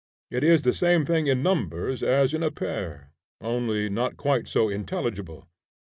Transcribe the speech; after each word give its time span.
It 0.31 0.43
is 0.43 0.63
the 0.63 0.73
same 0.73 1.05
thing 1.05 1.27
in 1.27 1.43
numbers, 1.43 2.01
as 2.01 2.33
in 2.33 2.41
a 2.41 2.49
pair, 2.49 3.11
only 3.39 3.87
not 3.87 4.17
quite 4.17 4.47
so 4.47 4.67
intelligible. 4.67 5.47